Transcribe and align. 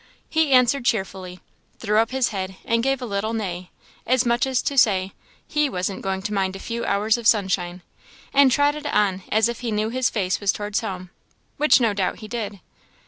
He 0.31 0.51
answered 0.51 0.83
cheerfully; 0.83 1.41
threw 1.77 1.99
up 1.99 2.09
his 2.09 2.29
head 2.29 2.55
and 2.65 2.81
gave 2.81 3.03
a 3.03 3.05
little 3.05 3.33
neigh, 3.35 3.69
as 4.07 4.25
much 4.25 4.47
as 4.47 4.63
to 4.63 4.75
say, 4.75 5.13
he 5.47 5.69
wasn't 5.69 6.01
going 6.01 6.23
to 6.23 6.33
mind 6.33 6.55
a 6.55 6.59
few 6.59 6.83
hours 6.85 7.19
of 7.19 7.27
sunshine; 7.27 7.83
and 8.33 8.51
trotted 8.51 8.87
on 8.87 9.21
as 9.31 9.47
if 9.47 9.59
he 9.59 9.69
knew 9.69 9.89
his 9.89 10.09
face 10.09 10.39
was 10.39 10.51
towards 10.51 10.79
home 10.79 11.11
which 11.57 11.79
no 11.79 11.93
doubt 11.93 12.17
he 12.17 12.27
did. 12.27 12.61